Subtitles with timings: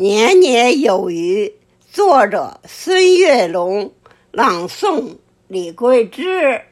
[0.00, 1.52] 年年有余，
[1.90, 3.92] 作者孙月龙，
[4.30, 5.16] 朗诵
[5.48, 6.62] 李桂枝。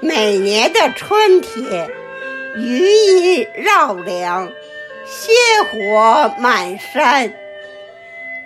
[0.00, 1.90] 每年的春天，
[2.56, 4.52] 余音绕梁，
[5.04, 7.34] 鲜活满山，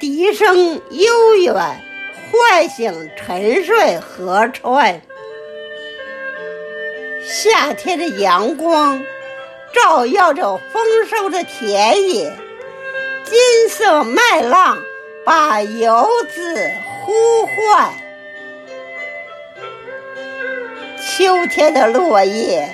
[0.01, 1.55] 笛声悠远，
[2.31, 5.03] 唤醒沉睡河川。
[7.23, 9.05] 夏天的阳光
[9.75, 12.33] 照耀着丰收的田野，
[13.25, 14.83] 金色麦浪
[15.23, 16.71] 把游子
[17.05, 17.13] 呼
[17.45, 17.93] 唤。
[21.15, 22.67] 秋天的落叶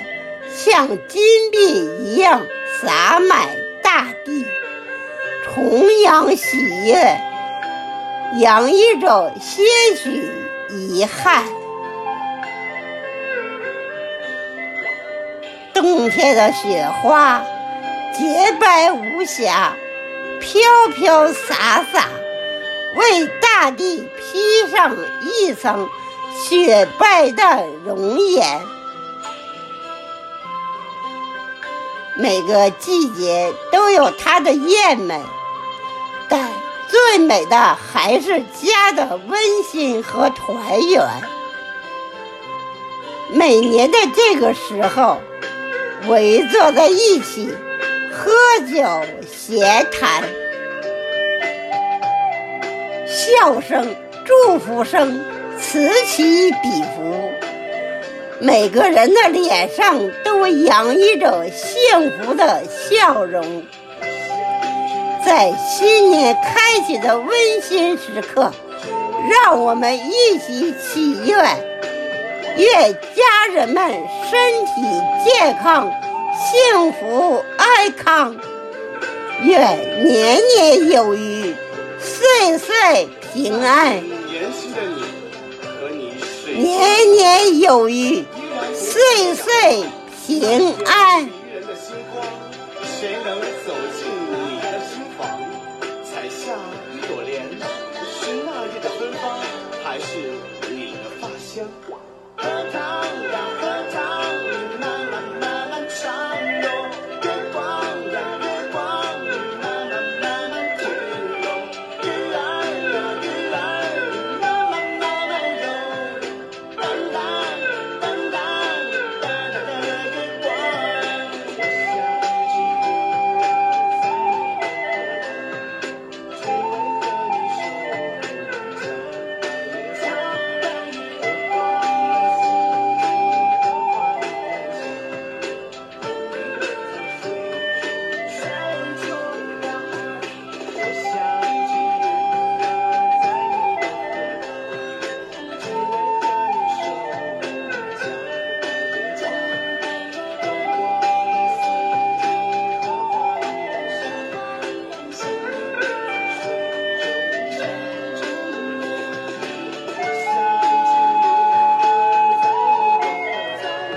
[0.49, 2.41] 像金币一样
[2.81, 3.49] 洒满
[3.83, 4.45] 大地，
[5.43, 7.19] 重阳喜悦，
[8.37, 9.61] 洋溢着些
[9.93, 10.31] 许
[10.69, 11.43] 遗憾。
[15.73, 17.43] 冬天的雪花
[18.17, 19.73] 洁白无瑕，
[20.39, 20.61] 飘
[20.95, 22.05] 飘洒洒，
[22.95, 25.89] 为大地披上一层。
[26.47, 28.61] 雪白的容颜，
[32.15, 35.21] 每个季节都有它的艳美，
[36.29, 36.49] 但
[36.87, 41.05] 最美的还是家的温馨和团圆。
[43.31, 45.17] 每年的这个时候，
[46.07, 47.53] 围坐在一起，
[48.11, 48.31] 喝
[48.65, 48.87] 酒
[49.29, 50.23] 闲谈，
[53.05, 53.93] 笑声、
[54.25, 55.38] 祝福声。
[55.61, 57.31] 此起彼伏，
[58.39, 63.63] 每个人的脸上都洋溢着幸福的笑容。
[65.25, 67.29] 在新年开启的温
[67.61, 68.51] 馨时刻，
[69.29, 71.37] 让我们一起祈愿：
[72.57, 73.91] 愿家人们
[74.29, 74.71] 身体
[75.23, 75.91] 健康、
[76.33, 78.33] 幸福安康；
[79.43, 81.53] 愿年年有余、
[81.99, 84.01] 岁岁平安。
[86.59, 88.25] 年年有余，
[88.75, 89.85] 岁岁
[90.27, 91.29] 平安。
[92.99, 94.11] 谁能走进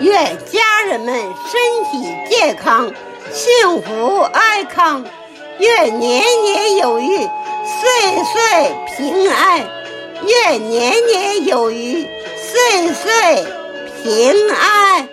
[0.03, 2.93] 愿家人们身体健康、
[3.33, 5.05] 幸福安康；
[5.61, 9.61] 愿年年有余、岁岁平安；
[10.27, 12.05] 愿年年有余、
[12.37, 13.47] 岁岁
[14.03, 15.09] 平安。